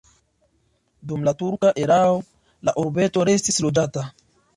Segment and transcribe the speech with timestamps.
[1.11, 2.15] Dum la turka erao
[2.71, 4.07] la urbeto restis loĝata.